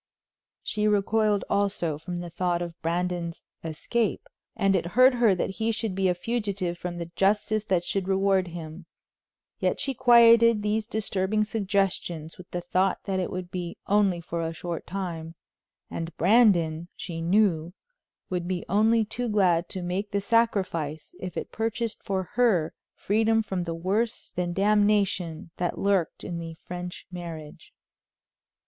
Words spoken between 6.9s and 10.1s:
the justice that should reward him, yet she